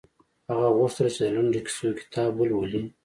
هغه 0.49 0.67
غوښتل 0.77 1.07
چې 1.13 1.19
د 1.23 1.27
لنډو 1.35 1.59
کیسو 1.65 1.87
کتاب 1.99 2.31
ولولي 2.35 2.81